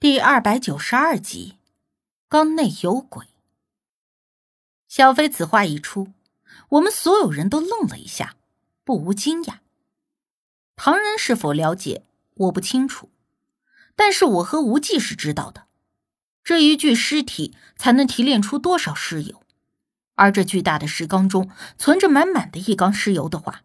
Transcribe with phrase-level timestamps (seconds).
[0.00, 1.56] 第二百九十二集，
[2.28, 3.26] 缸内有鬼。
[4.86, 6.12] 小飞此话一出，
[6.68, 8.36] 我们所有人都愣了一下，
[8.84, 9.58] 不无惊讶。
[10.76, 13.10] 旁人是否了解，我不清楚，
[13.96, 15.66] 但是我和无忌是知道的。
[16.44, 19.42] 这一具尸体才能提炼出多少尸油？
[20.14, 23.64] 而这巨大的石缸中存着满满的一缸尸油的话，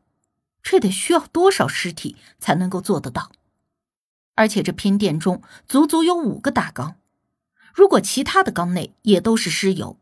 [0.63, 3.31] 这得需要多少尸体才能够做得到？
[4.35, 6.95] 而且这偏殿中足足有五个大缸，
[7.73, 9.97] 如果其他的缸内也都是尸油，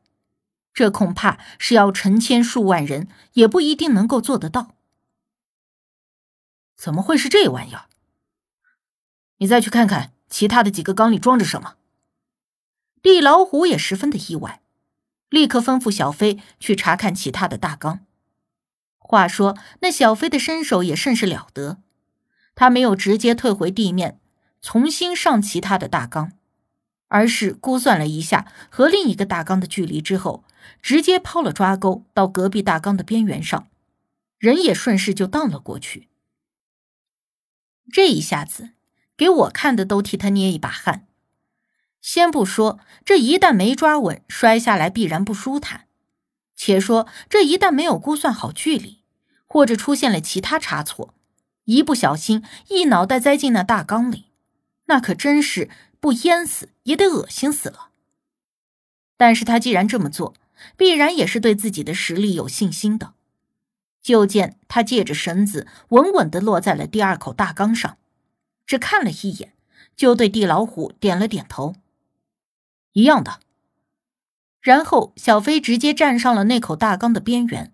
[0.74, 4.76] 这恐怕是要成千数万人也不一定能够做得到。
[6.78, 7.86] 怎么会是这玩意儿？
[9.38, 11.76] 你再去看看其他的几个缸里装着什么。
[13.02, 14.62] 地老虎也十分的意外，
[15.30, 18.06] 立刻吩咐小飞去查看其他的大缸。
[18.98, 21.80] 话说那小飞的身手也甚是了得，
[22.56, 24.21] 他没有直接退回地面。
[24.62, 26.34] 重新上其他的大缸，
[27.08, 30.44] 而是估算了一下和另一个大缸的距离之后，
[30.82, 33.68] 直接抛了抓钩到隔壁大缸的边缘上，
[34.38, 36.10] 人也顺势就荡了过去。
[37.92, 38.70] 这一下子
[39.18, 41.08] 给我看的都替他捏一把汗。
[42.00, 45.88] 先不说这一旦没抓稳，摔下来必然不舒坦，
[46.56, 49.04] 且说这一旦没有估算好距离，
[49.46, 51.14] 或者出现了其他差错，
[51.66, 54.31] 一不小心一脑袋栽进那大缸里。
[54.92, 55.70] 那可真是
[56.02, 57.92] 不淹死也得恶心死了。
[59.16, 60.34] 但是他既然这么做，
[60.76, 63.14] 必然也是对自己的实力有信心的。
[64.02, 67.98] 就见他借着绳子稳稳的落在了第二口大缸上，
[68.66, 69.54] 只看了一眼，
[69.96, 71.76] 就对地老虎点了点头，
[72.92, 73.40] 一样的。
[74.60, 77.72] 然后小飞直接站上了那口大缸的边缘，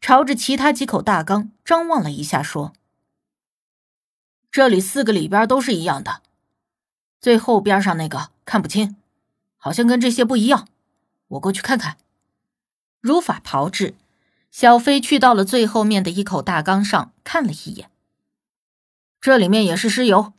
[0.00, 2.72] 朝着其他几口大缸张望了一下，说
[4.50, 6.22] ：“这里四个里边都是一样的。”
[7.20, 8.96] 最后边上那个看不清，
[9.58, 10.66] 好像跟这些不一样。
[11.28, 11.98] 我过去看看。
[13.00, 13.94] 如法炮制，
[14.50, 17.90] 小飞去到了最后面的一口大缸上看了一眼。
[19.20, 20.32] 这里面也是尸油，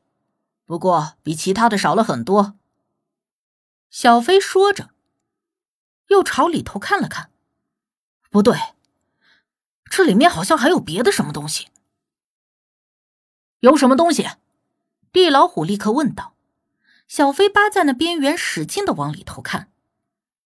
[0.66, 2.56] 不过比其他的少了很多。
[3.90, 4.90] 小飞说着，
[6.08, 7.30] 又朝里头看了看。
[8.30, 8.58] 不对，
[9.86, 11.68] 这里面好像还有别的什么东西。
[13.60, 14.28] 有什么东西？
[15.12, 16.34] 地老虎立刻问道。
[17.12, 19.70] 小飞扒在那边缘，使劲的往里头看，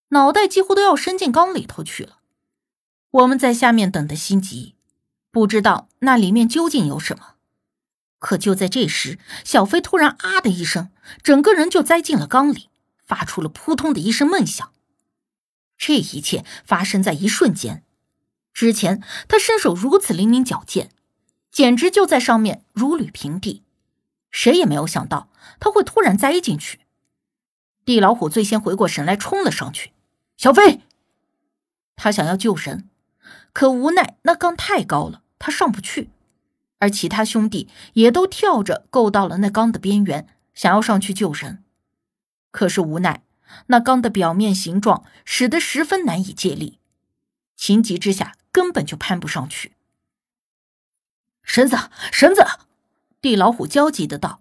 [0.08, 2.18] 脑袋几乎都要伸进缸里头去了。
[3.08, 4.74] 我们在下面等的心急，
[5.30, 7.36] 不知道那里面究竟有什么。
[8.18, 10.90] 可就在这时，小飞突然啊的一声，
[11.22, 12.68] 整个人就栽进了缸里，
[13.06, 14.72] 发出了扑通的一声闷响。
[15.78, 17.84] 这一切发生在一瞬间，
[18.52, 20.90] 之前他身手如此灵敏矫健，
[21.52, 23.62] 简直就在上面如履平地。
[24.36, 26.80] 谁也没有想到他会突然栽进去。
[27.86, 29.92] 地老虎最先回过神来，冲了上去。
[30.36, 30.82] 小飞，
[31.96, 32.86] 他想要救人，
[33.54, 36.10] 可无奈那缸太高了，他上不去。
[36.80, 41.64] 而其他兄弟也都跳着够到了那缸的边缘，想要上去救人。
[42.50, 43.22] 可是无奈
[43.68, 46.78] 那缸的表面形状使得十分难以借力，
[47.56, 49.72] 情急之下根本就攀不上去。
[51.42, 51.78] 绳子，
[52.12, 52.44] 绳子！
[53.26, 54.40] 地老虎焦急的道，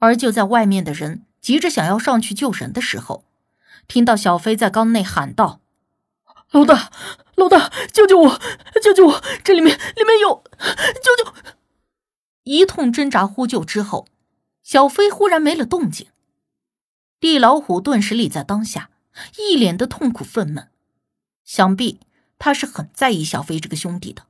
[0.00, 3.24] 而就在外面的人急着想要上去救人的时候，
[3.86, 5.60] 听到小飞在缸内喊道
[6.50, 6.90] ：“老大，
[7.36, 8.40] 老大，救救我，
[8.82, 9.22] 救救我！
[9.44, 11.32] 这里面里面有，救救！”
[12.42, 14.08] 一通挣扎呼救之后，
[14.64, 16.08] 小飞忽然没了动静。
[17.20, 18.90] 地老虎顿时立在当下，
[19.38, 20.66] 一脸的痛苦愤懑，
[21.44, 22.00] 想必
[22.40, 24.26] 他是很在意小飞这个兄弟的。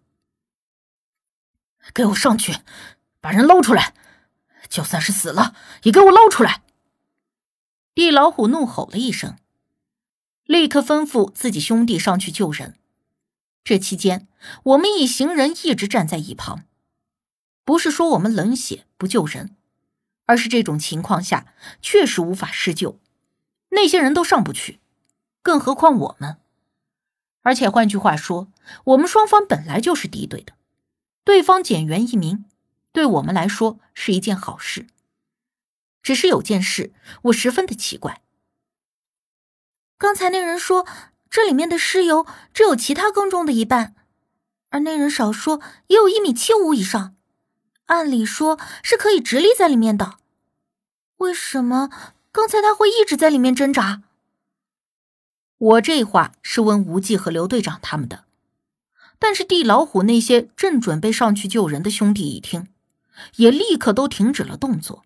[1.94, 2.58] 给我上去！
[3.20, 3.94] 把人捞出来，
[4.68, 6.62] 就算是死了，也给我捞出来！
[7.94, 9.36] 地老虎怒吼了一声，
[10.44, 12.76] 立刻吩咐自己兄弟上去救人。
[13.62, 14.26] 这期间，
[14.62, 16.64] 我们一行人一直站在一旁，
[17.64, 19.54] 不是说我们冷血不救人，
[20.24, 21.52] 而是这种情况下
[21.82, 22.98] 确实无法施救。
[23.70, 24.80] 那些人都上不去，
[25.42, 26.38] 更何况我们。
[27.42, 28.50] 而且换句话说，
[28.84, 30.54] 我们双方本来就是敌对的，
[31.22, 32.46] 对方减员一名。
[32.92, 34.86] 对我们来说是一件好事。
[36.02, 36.92] 只是有件事
[37.24, 38.22] 我十分的奇怪。
[39.98, 40.86] 刚才那人说
[41.28, 43.94] 这里面的尸油只有其他耕种的一半，
[44.70, 47.14] 而那人少说也有一米七五以上，
[47.86, 50.18] 按理说是可以直立在里面的。
[51.18, 51.90] 为什么
[52.32, 54.02] 刚才他会一直在里面挣扎？
[55.58, 58.24] 我这话是问无忌和刘队长他们的，
[59.18, 62.68] 但是地老虎那些正准备上去救人的兄弟一听。
[63.36, 65.04] 也立刻都停止了动作，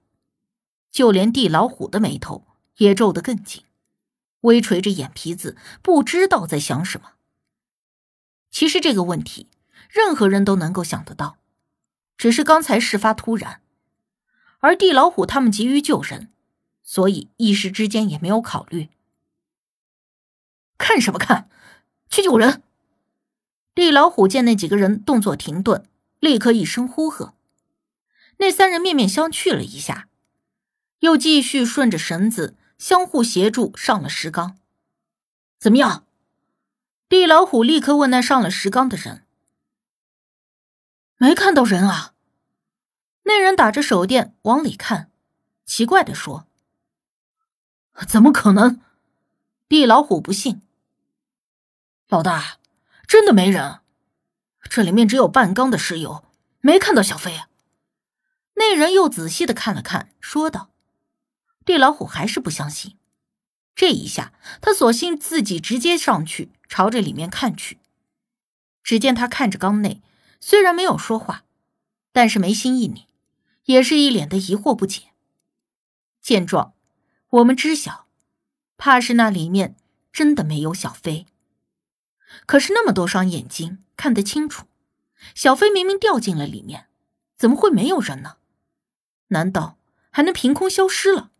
[0.91, 2.47] 就连地老虎的眉头
[2.77, 3.65] 也皱得更紧，
[4.41, 7.13] 微垂着眼皮子，不知道在想什么。
[8.51, 9.49] 其实这个问题，
[9.89, 11.39] 任何人都能够想得到，
[12.17, 13.61] 只是刚才事发突然，
[14.61, 16.31] 而地老虎他们急于救人，
[16.83, 18.91] 所以一时之间也没有考虑。
[20.79, 21.49] 看什么看？
[22.09, 22.63] 去救人！
[23.75, 25.89] 地老虎见那几个人动作停顿，
[26.21, 27.35] 立刻一声呼喝。
[28.39, 30.09] 那三人面面相觑了一下，
[31.01, 34.59] 又继续顺着绳子相互协助上了石缸。
[35.59, 36.07] 怎么样？
[37.09, 39.25] 地老虎立刻问那上了石缸的人
[41.17, 42.13] ：“没看到人啊？”
[43.25, 45.11] 那人打着手电往里看，
[45.65, 46.47] 奇怪的说
[48.09, 48.81] ：“怎么可能？”
[49.69, 50.61] 地老虎不信
[52.09, 52.59] ：“老大，
[53.07, 53.81] 真的没人？
[54.69, 56.25] 这里面只有半缸的石油，
[56.61, 57.49] 没看到小飞啊。”
[58.55, 60.71] 那人又仔细的看了看，说道
[61.65, 62.97] ：“地老虎还是不相信。
[63.75, 67.79] 这一下，他索性自己直接上去，朝着里面看去。
[68.85, 70.01] 只见他看着缸内，
[70.41, 71.45] 虽然没有说话，
[72.13, 73.07] 但是眉心一拧，
[73.65, 75.09] 也是一脸的疑惑不解。
[76.23, 76.75] 见状，
[77.31, 78.07] 我们知晓，
[78.77, 79.75] 怕是那里面
[80.13, 81.27] 真的没有小飞。
[82.47, 84.67] 可是那么多双眼睛看得清楚，
[85.35, 86.87] 小飞明明掉进了里面，
[87.37, 88.37] 怎么会没有人呢？”
[89.29, 89.79] 难道
[90.11, 91.31] 还能凭空消失了？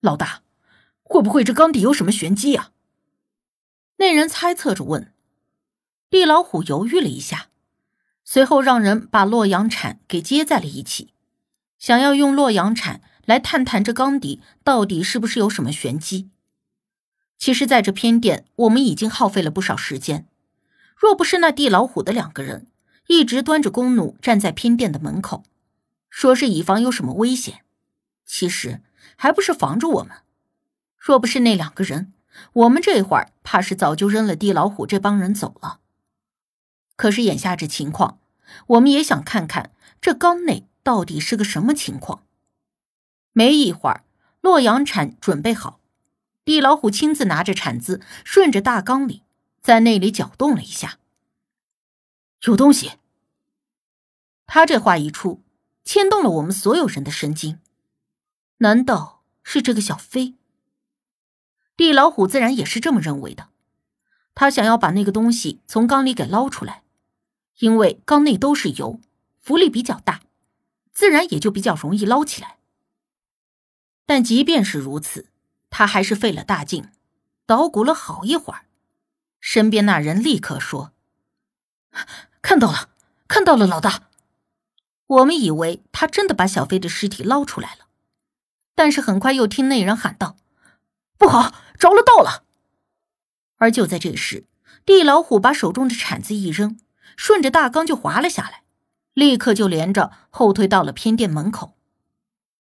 [0.00, 0.42] 老大，
[1.02, 2.72] 会不会这缸底有什么玄机啊？
[3.96, 5.12] 那人猜测着问。
[6.08, 7.48] 地老虎犹豫了一下，
[8.24, 11.12] 随后让人把洛阳铲给接在了一起，
[11.78, 16.30] 想要用洛阳铲来探探这缸底到底是不是有什么玄机。
[17.38, 20.28] 其实，在这偏殿，我们已经耗费了不少时间。
[20.96, 22.68] 若不是那地老虎的两个人
[23.08, 25.42] 一直端着弓弩站在偏殿的门口。
[26.16, 27.62] 说是以防有什么危险，
[28.24, 28.80] 其实
[29.16, 30.22] 还不是防着我们。
[30.96, 32.14] 若不是那两个人，
[32.54, 35.80] 我们这会儿怕是早就扔了地老虎这帮人走了。
[36.96, 38.18] 可是眼下这情况，
[38.68, 42.24] 我们也想看看这缸内到底是个什么情况。
[43.32, 44.02] 没一会儿，
[44.40, 45.80] 洛阳铲准备好，
[46.46, 49.22] 地老虎亲自拿着铲子，顺着大缸里，
[49.60, 50.98] 在那里搅动了一下。
[52.44, 52.92] 有东西。
[54.46, 55.42] 他这话一出。
[55.86, 57.60] 牵动了我们所有人的神经，
[58.58, 60.34] 难道是这个小飞？
[61.76, 63.50] 地老虎自然也是这么认为的。
[64.34, 66.82] 他想要把那个东西从缸里给捞出来，
[67.60, 69.00] 因为缸内都是油，
[69.38, 70.22] 浮力比较大，
[70.92, 72.58] 自然也就比较容易捞起来。
[74.04, 75.28] 但即便是如此，
[75.70, 76.90] 他还是费了大劲，
[77.46, 78.66] 捣鼓了好一会儿。
[79.38, 80.92] 身边那人立刻说
[82.42, 82.90] ：“看到了，
[83.28, 84.08] 看到了，老大。”
[85.06, 87.86] 我们以为他真的把小飞的尸体捞出来了，
[88.74, 90.36] 但是很快又听那人喊道
[91.16, 92.42] ：“不好，着了道了！”
[93.58, 94.44] 而就在这时，
[94.84, 96.78] 地老虎把手中的铲子一扔，
[97.16, 98.64] 顺着大缸就滑了下来，
[99.14, 101.74] 立刻就连着后退到了偏殿门口，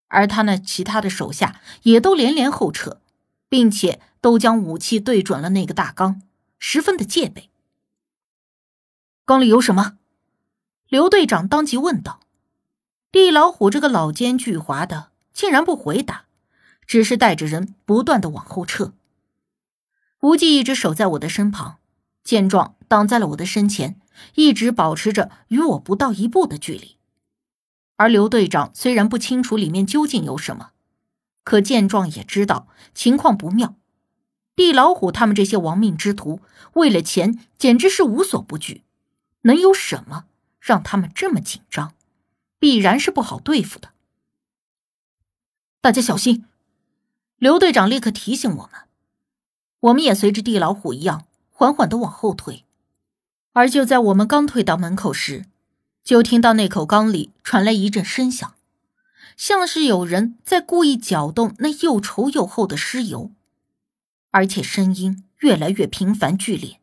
[0.10, 3.00] 而他那其他的手下也都连连后撤，
[3.48, 6.22] 并且都将武器对准了那个大缸，
[6.60, 7.50] 十分的戒备。
[9.24, 9.98] 缸里有什么？
[10.90, 12.20] 刘队长当即问道。
[13.14, 16.26] 地老虎这个老奸巨猾的，竟然不回答，
[16.88, 18.94] 只是带着人不断的往后撤。
[20.22, 21.78] 无忌一直守在我的身旁，
[22.24, 24.02] 见状挡在了我的身前，
[24.34, 26.98] 一直保持着与我不到一步的距离。
[27.98, 30.72] 而刘队长虽然不清楚里面究竟有什么，
[31.44, 33.76] 可见状也知道情况不妙。
[34.56, 36.42] 地老虎他们这些亡命之徒，
[36.74, 38.82] 为了钱简直是无所不惧，
[39.42, 40.26] 能有什么
[40.60, 41.94] 让他们这么紧张？
[42.64, 43.90] 必然是不好对付的，
[45.82, 46.46] 大家小心！
[47.36, 48.84] 刘队长立刻提醒我们，
[49.82, 52.64] 我们也随着地老虎一样缓缓的往后退。
[53.52, 55.44] 而就在我们刚退到门口时，
[56.06, 58.56] 就听到那口缸里传来一阵声响，
[59.36, 63.32] 像是有人在故意搅动那又稠又厚的尸油，
[64.32, 66.80] 而且声音越来越频繁剧烈，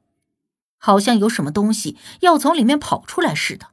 [0.76, 3.68] 好像有什么东西要从里面跑出来似的。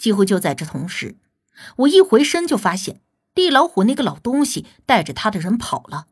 [0.00, 1.16] 几乎就在这同时，
[1.76, 3.02] 我一回身就发现
[3.34, 6.06] 地老虎那个老东西带着他的人跑了。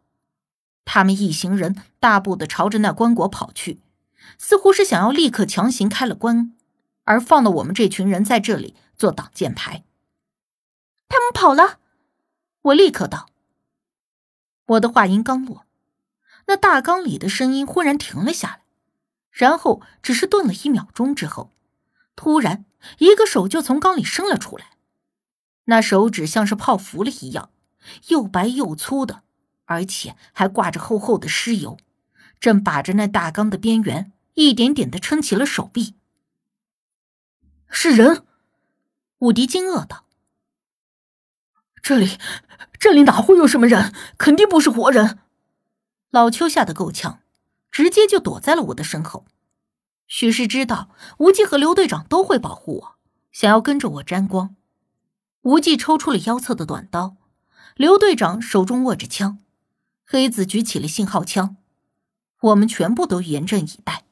[0.84, 3.80] 他们一行人大步的朝着那棺椁跑去，
[4.36, 6.54] 似乎是想要立刻强行开了棺，
[7.04, 9.84] 而放了我们这群人在这里做挡箭牌。
[11.08, 11.78] 他们跑了，
[12.60, 13.30] 我立刻道。
[14.66, 15.64] 我的话音刚落，
[16.46, 18.60] 那大缸里的声音忽然停了下来，
[19.30, 21.50] 然后只是顿了一秒钟之后。
[22.18, 22.64] 突然，
[22.98, 24.72] 一个手就从缸里伸了出来，
[25.66, 27.52] 那手指像是泡芙了一样，
[28.08, 29.22] 又白又粗的，
[29.66, 31.78] 而且还挂着厚厚的尸油，
[32.40, 35.94] 正把着那大缸的边缘，一点点的撑起了手臂。
[37.68, 38.24] 是人！
[39.18, 40.04] 武迪惊愕道
[41.80, 42.18] ：“这里，
[42.80, 43.94] 这里哪会有什么人？
[44.18, 45.20] 肯定不是活人！”
[46.10, 47.20] 老邱吓得够呛，
[47.70, 49.24] 直接就躲在了我的身后。
[50.08, 50.88] 许是知道
[51.18, 52.94] 无忌和刘队长都会保护我，
[53.30, 54.56] 想要跟着我沾光。
[55.42, 57.16] 无忌抽出了腰侧的短刀，
[57.76, 59.38] 刘队长手中握着枪，
[60.04, 61.56] 黑子举起了信号枪，
[62.40, 64.07] 我们全部都严阵以待。